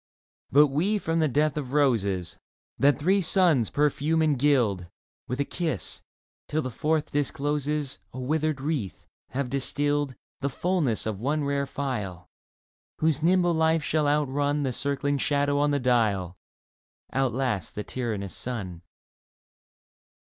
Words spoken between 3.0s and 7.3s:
suns perfume and gild With a kiss, till the fourth